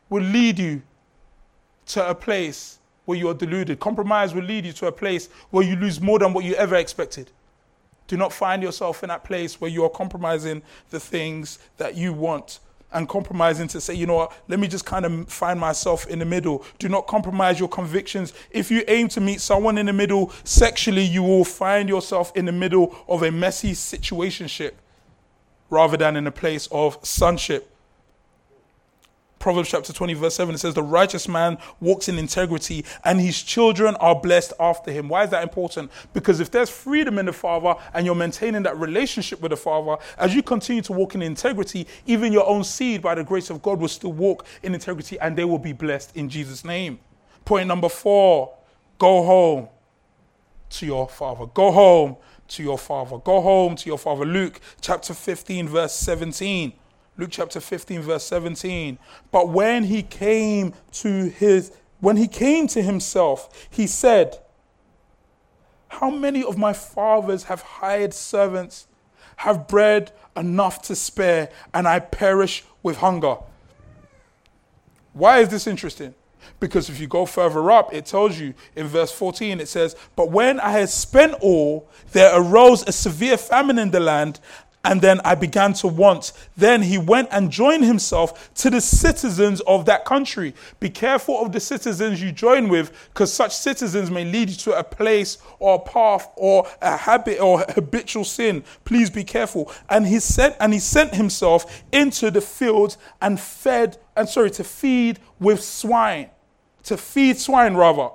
[0.09, 0.81] will lead you
[1.87, 3.79] to a place where you are deluded.
[3.79, 6.75] Compromise will lead you to a place where you lose more than what you ever
[6.75, 7.31] expected.
[8.07, 12.13] Do not find yourself in that place where you are compromising the things that you
[12.13, 12.59] want
[12.91, 16.19] and compromising to say, you know what, let me just kind of find myself in
[16.19, 16.63] the middle.
[16.79, 18.33] Do not compromise your convictions.
[18.51, 22.45] If you aim to meet someone in the middle sexually, you will find yourself in
[22.45, 24.73] the middle of a messy situationship
[25.69, 27.74] rather than in a place of sonship.
[29.45, 33.43] Proverbs chapter 20, verse 7, it says, The righteous man walks in integrity and his
[33.43, 35.07] children are blessed after him.
[35.07, 35.91] Why is that important?
[36.13, 40.01] Because if there's freedom in the Father and you're maintaining that relationship with the Father,
[40.17, 43.61] as you continue to walk in integrity, even your own seed, by the grace of
[43.61, 46.97] God, will still walk in integrity and they will be blessed in Jesus' name.
[47.45, 48.51] Point number four
[48.97, 49.67] go home
[50.71, 51.45] to your Father.
[51.53, 53.19] Go home to your Father.
[53.19, 54.25] Go home to your Father.
[54.25, 56.73] Luke chapter 15, verse 17.
[57.17, 58.97] Luke chapter 15, verse 17.
[59.31, 64.39] But when he came to his, when he came to himself, he said,
[65.87, 68.87] How many of my fathers have hired servants,
[69.37, 73.37] have bread enough to spare, and I perish with hunger?
[75.13, 76.13] Why is this interesting?
[76.59, 80.31] Because if you go further up, it tells you in verse 14, it says, But
[80.31, 84.39] when I had spent all, there arose a severe famine in the land,
[84.85, 86.31] and then I began to want.
[86.55, 90.53] Then he went and joined himself to the citizens of that country.
[90.79, 94.77] Be careful of the citizens you join with, because such citizens may lead you to
[94.77, 98.63] a place or a path or a habit or habitual sin.
[98.85, 99.71] Please be careful.
[99.89, 104.63] And he sent and he sent himself into the fields and fed, and sorry, to
[104.63, 106.29] feed with swine.
[106.83, 108.09] To feed swine rather.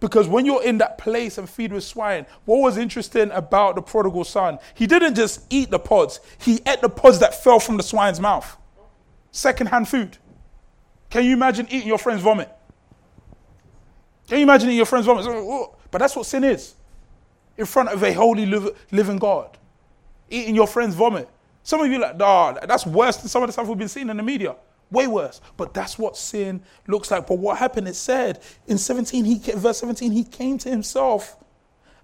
[0.00, 3.82] Because when you're in that place and feed with swine, what was interesting about the
[3.82, 4.58] prodigal son?
[4.74, 8.20] He didn't just eat the pods, he ate the pods that fell from the swine's
[8.20, 8.56] mouth.
[9.32, 10.16] Secondhand food.
[11.10, 12.50] Can you imagine eating your friend's vomit?
[14.28, 15.24] Can you imagine eating your friend's vomit?
[15.26, 16.74] Oh, but that's what sin is.
[17.56, 19.58] In front of a holy living God.
[20.30, 21.28] Eating your friend's vomit.
[21.62, 24.08] Some of you like, oh, that's worse than some of the stuff we've been seeing
[24.10, 24.54] in the media.
[24.90, 25.40] Way worse.
[25.56, 27.26] But that's what sin looks like.
[27.26, 27.88] But what happened?
[27.88, 31.36] It said in 17, he verse 17, he came to himself.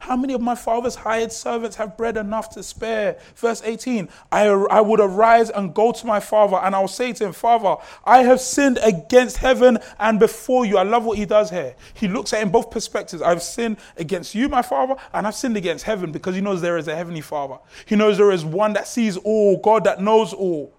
[0.05, 3.17] How many of my father's hired servants have bread enough to spare?
[3.37, 7.25] Verse 18, I, I would arise and go to my father, and I'll say to
[7.25, 10.77] him, Father, I have sinned against heaven and before you.
[10.77, 11.75] I love what he does here.
[11.95, 13.23] He looks at it in both perspectives.
[13.23, 16.77] I've sinned against you, my father, and I've sinned against heaven because he knows there
[16.77, 17.57] is a heavenly father.
[17.87, 20.75] He knows there is one that sees all, God that knows all.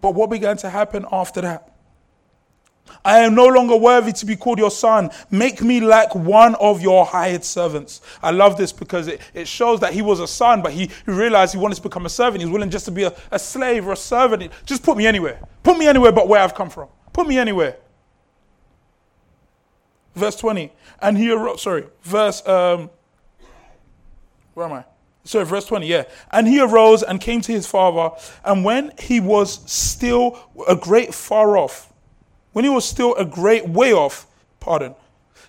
[0.00, 1.70] But what began to happen after that?
[3.04, 5.10] I am no longer worthy to be called your son.
[5.30, 8.00] Make me like one of your hired servants.
[8.22, 11.12] I love this because it, it shows that he was a son, but he, he
[11.12, 12.42] realized he wanted to become a servant.
[12.42, 14.50] He's willing just to be a, a slave or a servant.
[14.66, 15.40] Just put me anywhere.
[15.62, 16.88] Put me anywhere but where I've come from.
[17.12, 17.76] Put me anywhere.
[20.14, 20.72] Verse 20.
[21.00, 22.90] And he arose, sorry, verse, um,
[24.54, 24.84] where am I?
[25.30, 26.02] Sorry, verse 20, yeah.
[26.32, 31.14] And he arose and came to his father, and when he was still a great
[31.14, 31.92] far off,
[32.50, 34.26] when he was still a great way off,
[34.58, 34.96] pardon,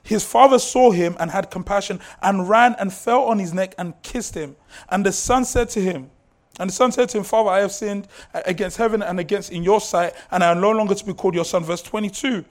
[0.04, 4.00] his father saw him and had compassion and ran and fell on his neck and
[4.04, 4.56] kissed him.
[4.88, 6.12] And the son said to him,
[6.60, 9.64] and the son said to him, Father, I have sinned against heaven and against in
[9.64, 11.64] your sight, and I am no longer to be called your son.
[11.64, 12.46] Verse 22.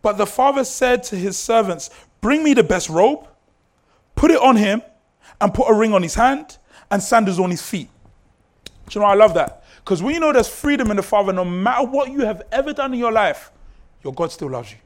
[0.00, 1.90] But the father said to his servants,
[2.22, 3.28] Bring me the best robe,
[4.14, 4.80] put it on him,
[5.40, 6.58] and put a ring on his hand
[6.90, 7.88] and sandals on his feet.
[8.88, 9.64] Do you know, I love that.
[9.78, 12.72] Because when you know there's freedom in the Father, no matter what you have ever
[12.72, 13.50] done in your life,
[14.02, 14.78] your God still loves you.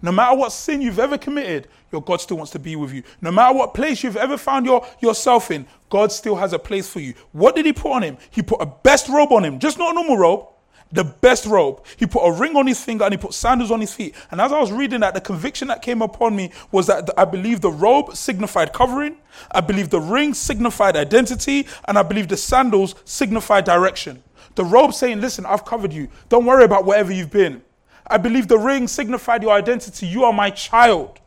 [0.00, 3.02] No matter what sin you've ever committed, your God still wants to be with you.
[3.20, 6.88] No matter what place you've ever found your, yourself in, God still has a place
[6.88, 7.14] for you.
[7.32, 8.18] What did He put on him?
[8.30, 10.46] He put a best robe on him, just not a normal robe,
[10.92, 11.84] the best robe.
[11.96, 14.14] He put a ring on his finger and he put sandals on his feet.
[14.30, 17.24] And as I was reading that, the conviction that came upon me was that I
[17.24, 19.16] believe the robe signified covering,
[19.50, 24.22] I believe the ring signified identity, and I believe the sandals signified direction.
[24.54, 26.08] The robe saying, Listen, I've covered you.
[26.28, 27.62] Don't worry about wherever you've been.
[28.06, 30.06] I believe the ring signified your identity.
[30.06, 31.20] You are my child.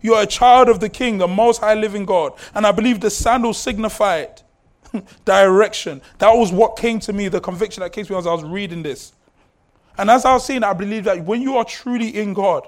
[0.00, 2.32] You are a child of the King, the most high living God.
[2.54, 4.42] And I believe the sandals signified
[5.24, 6.00] direction.
[6.18, 8.44] That was what came to me, the conviction that came to me as I was
[8.44, 9.12] reading this.
[9.98, 12.66] And as I was saying, I believe that when you are truly in God,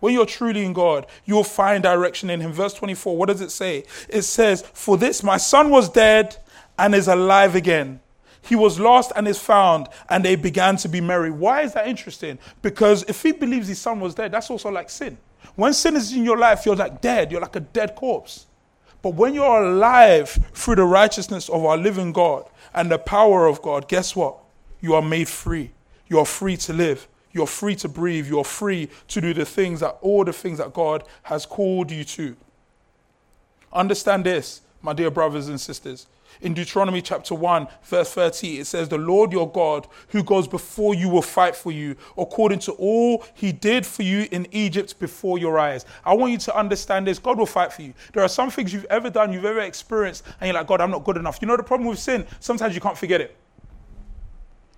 [0.00, 2.52] when you're truly in God, you will find direction in Him.
[2.52, 3.84] Verse 24, what does it say?
[4.08, 6.36] It says, For this my son was dead
[6.78, 8.00] and is alive again.
[8.42, 11.30] He was lost and is found, and they began to be merry.
[11.30, 12.38] Why is that interesting?
[12.62, 15.18] Because if he believes his son was dead, that's also like sin.
[15.56, 18.46] When sin is in your life, you're like dead, you're like a dead corpse.
[19.02, 23.62] But when you're alive through the righteousness of our living God and the power of
[23.62, 24.36] God, guess what?
[24.80, 25.72] You are made free.
[26.08, 27.08] You are free to live.
[27.32, 28.26] You're free to breathe.
[28.26, 32.04] You're free to do the things that, all the things that God has called you
[32.04, 32.36] to.
[33.72, 36.06] Understand this, my dear brothers and sisters.
[36.40, 40.94] In Deuteronomy chapter 1, verse 30, it says, The Lord your God, who goes before
[40.94, 45.38] you, will fight for you, according to all he did for you in Egypt before
[45.38, 45.84] your eyes.
[46.04, 47.92] I want you to understand this God will fight for you.
[48.14, 50.90] There are some things you've ever done, you've ever experienced, and you're like, God, I'm
[50.90, 51.38] not good enough.
[51.42, 52.26] You know the problem with sin?
[52.38, 53.36] Sometimes you can't forget it.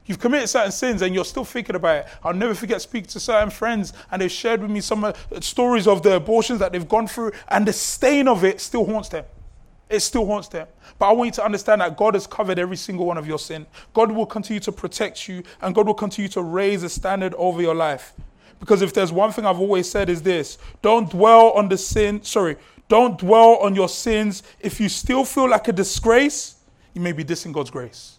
[0.06, 2.06] You've committed certain sins and you're still thinking about it.
[2.24, 5.86] I'll never forget speaking to certain friends and they've shared with me some uh, stories
[5.86, 9.24] of the abortions that they've gone through, and the stain of it still haunts them.
[9.92, 10.66] It still haunts them.
[10.98, 13.38] But I want you to understand that God has covered every single one of your
[13.38, 13.66] sin.
[13.92, 17.60] God will continue to protect you and God will continue to raise a standard over
[17.60, 18.14] your life.
[18.58, 22.22] Because if there's one thing I've always said is this don't dwell on the sin,
[22.22, 22.56] sorry,
[22.88, 24.42] don't dwell on your sins.
[24.60, 26.56] If you still feel like a disgrace,
[26.94, 28.18] you may be dissing God's grace.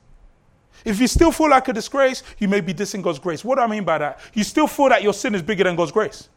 [0.86, 3.44] If you still feel like a disgrace, you may be dissing God's grace.
[3.44, 4.20] What do I mean by that?
[4.34, 6.30] You still feel that your sin is bigger than God's grace.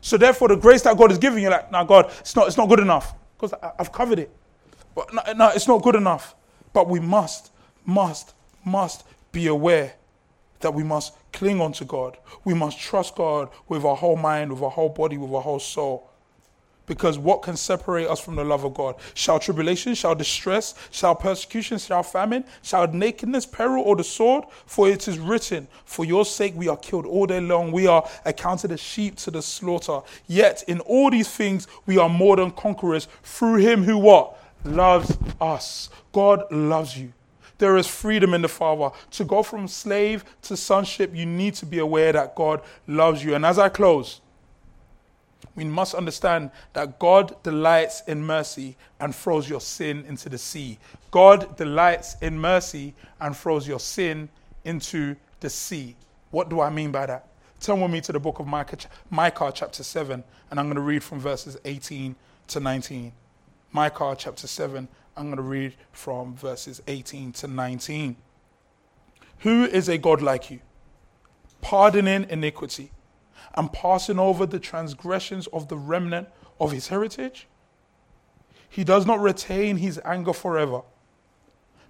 [0.00, 2.56] So therefore, the grace that God is giving you, like, now God, it's not, it's
[2.56, 4.30] not good enough because I've covered it.
[4.96, 6.34] But no, no, it's not good enough.
[6.72, 7.52] But we must,
[7.84, 9.94] must, must be aware
[10.60, 12.16] that we must cling on to God.
[12.44, 15.60] We must trust God with our whole mind, with our whole body, with our whole
[15.60, 16.10] soul.
[16.86, 18.94] Because what can separate us from the love of God?
[19.14, 24.44] Shall tribulation, shall distress, shall persecution, shall famine, shall nakedness, peril, or the sword?
[24.66, 27.72] For it is written, For your sake we are killed all day long.
[27.72, 30.00] We are accounted as sheep to the slaughter.
[30.28, 34.38] Yet in all these things we are more than conquerors through him who what?
[34.66, 35.90] Loves us.
[36.12, 37.12] God loves you.
[37.58, 38.94] There is freedom in the Father.
[39.12, 43.34] To go from slave to sonship, you need to be aware that God loves you.
[43.34, 44.20] And as I close,
[45.54, 50.78] we must understand that God delights in mercy and throws your sin into the sea.
[51.10, 54.28] God delights in mercy and throws your sin
[54.64, 55.96] into the sea.
[56.30, 57.28] What do I mean by that?
[57.58, 58.76] Turn with me to the book of Micah,
[59.08, 62.14] Micah chapter 7, and I'm going to read from verses 18
[62.48, 63.12] to 19.
[63.72, 68.16] Micah chapter 7, I'm going to read from verses 18 to 19.
[69.40, 70.60] Who is a God like you,
[71.60, 72.90] pardoning iniquity
[73.54, 76.28] and passing over the transgressions of the remnant
[76.60, 77.46] of his heritage?
[78.68, 80.82] He does not retain his anger forever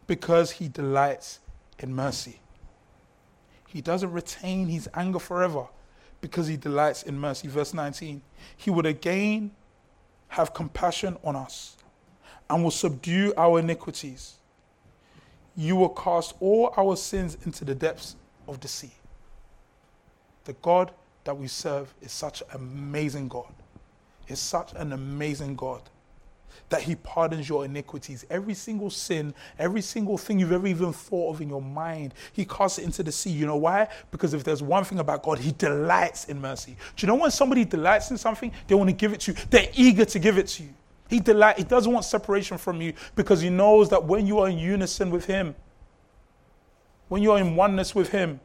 [0.07, 1.41] because he delights
[1.79, 2.41] in mercy.
[3.67, 5.67] He doesn't retain his anger forever
[6.21, 7.49] because he delights in mercy.
[7.49, 8.23] Verse 19.
[8.57, 9.51] He would again
[10.37, 11.79] have compassion on us
[12.51, 14.35] and will subdue our iniquities.
[15.57, 18.17] You will cast all our sins into the depths
[18.47, 18.93] of the sea.
[20.45, 20.91] The God
[21.25, 23.51] that we serve is such an amazing God.
[24.29, 25.81] Is such an amazing God
[26.69, 28.25] that He pardons your iniquities.
[28.31, 32.45] Every single sin, every single thing you've ever even thought of in your mind, He
[32.45, 33.31] casts it into the sea.
[33.31, 33.89] You know why?
[34.11, 36.77] Because if there's one thing about God, He delights in mercy.
[36.97, 39.39] Do you know when somebody delights in something, they want to give it to you?
[39.51, 40.71] They're eager to give it to you.
[41.09, 44.49] He delight, He doesn't want separation from you because He knows that when you are
[44.49, 45.55] in unison with Him,
[47.09, 48.41] when you are in oneness with Him,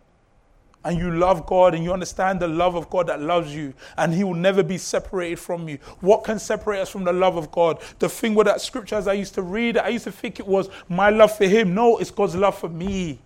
[0.83, 4.13] and you love God and you understand the love of God that loves you and
[4.13, 5.77] He will never be separated from you.
[5.99, 7.79] What can separate us from the love of God?
[7.99, 10.47] The thing with that scripture, as I used to read I used to think it
[10.47, 11.73] was my love for Him.
[11.73, 13.19] No, it's God's love for me.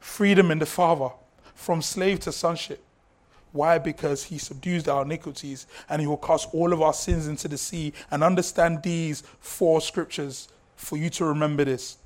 [0.00, 1.10] Freedom in the Father,
[1.54, 2.82] from slave to sonship.
[3.52, 3.78] Why?
[3.78, 7.58] Because He subdues our iniquities and He will cast all of our sins into the
[7.58, 7.92] sea.
[8.10, 11.98] And understand these four scriptures for you to remember this.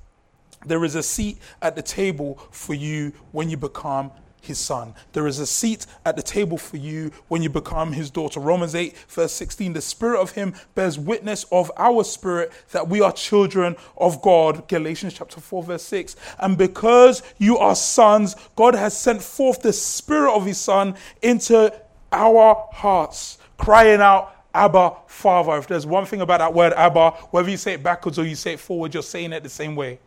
[0.67, 4.11] There is a seat at the table for you when you become
[4.47, 4.95] his son.
[5.13, 8.41] There is a seat at the table for you when you become his daughter.
[8.41, 13.01] Romans 8, verse 16 The spirit of him bears witness of our spirit that we
[13.01, 14.69] are children of God.
[14.69, 16.17] Galatians chapter 4, verse 6.
[16.39, 21.73] And because you are sons, God has sent forth the spirit of his son into
[22.13, 25.59] our hearts, crying out, Abba, Father.
[25.59, 28.35] If there's one thing about that word Abba, whether you say it backwards or you
[28.35, 29.99] say it forward, you're saying it the same way.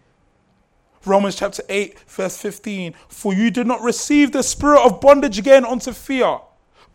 [1.06, 2.94] Romans chapter 8, verse 15.
[3.08, 6.40] For you did not receive the spirit of bondage again unto fear,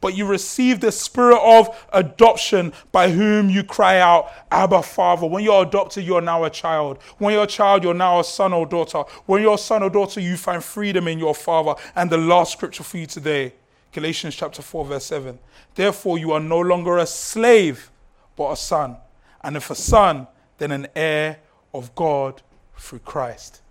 [0.00, 5.26] but you received the spirit of adoption by whom you cry out, Abba, Father.
[5.26, 7.02] When you're adopted, you're now a child.
[7.18, 9.04] When you're a child, you're now a son or daughter.
[9.24, 11.74] When you're a son or daughter, you find freedom in your Father.
[11.96, 13.54] And the last scripture for you today,
[13.92, 15.38] Galatians chapter 4, verse 7.
[15.74, 17.90] Therefore, you are no longer a slave,
[18.36, 18.96] but a son.
[19.42, 20.26] And if a son,
[20.58, 21.38] then an heir
[21.72, 22.42] of God
[22.76, 23.62] through Christ.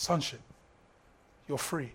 [0.00, 0.40] Sonship.
[1.46, 1.92] You're free.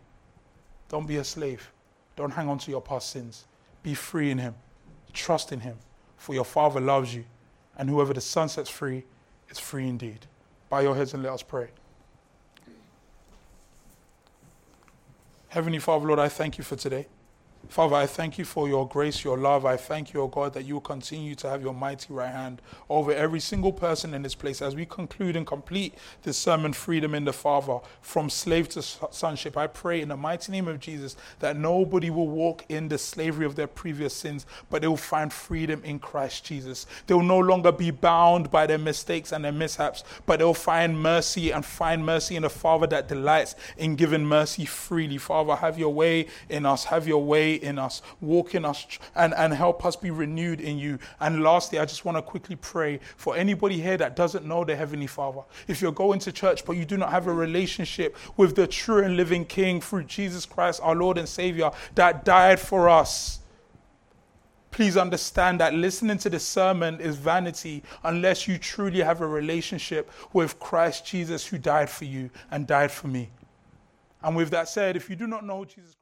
[0.90, 1.72] Don't be a slave.
[2.16, 3.46] Don't hang on to your past sins.
[3.82, 4.54] Be free in Him.
[5.12, 5.78] Trust in Him.
[6.16, 7.24] For your Father loves you.
[7.76, 9.06] And whoever the Son sets free
[9.50, 10.28] is free indeed.
[10.70, 11.70] Bow your heads and let us pray.
[15.48, 17.08] Heavenly Father, Lord, I thank you for today.
[17.70, 19.66] Father, I thank you for your grace, your love.
[19.66, 22.62] I thank you, O God, that you will continue to have your mighty right hand
[22.90, 27.16] over every single person in this place as we conclude and complete this sermon, Freedom
[27.16, 29.58] in the Father, from slave to sonship.
[29.58, 33.46] I pray in the mighty name of Jesus that nobody will walk in the slavery
[33.46, 36.86] of their previous sins, but they will find freedom in Christ Jesus.
[37.08, 40.54] They will no longer be bound by their mistakes and their mishaps, but they will
[40.54, 45.18] find mercy and find mercy in a Father that delights in giving mercy freely.
[45.18, 46.86] Father, have your way in us.
[46.86, 48.86] Have your way in us, walk in us,
[49.16, 51.00] and, and help us be renewed in you.
[51.20, 54.76] And lastly, I just want to quickly pray for anybody here that doesn't know the
[54.76, 55.42] Heavenly Father.
[55.68, 59.04] If you're going to church, but you do not have a relationship with the true
[59.04, 63.40] and living King through Jesus Christ, our Lord and Savior, that died for us
[64.76, 70.12] please understand that listening to the sermon is vanity unless you truly have a relationship
[70.34, 73.30] with Christ Jesus who died for you and died for me.
[74.22, 75.96] And with that said, if you do not know Jesus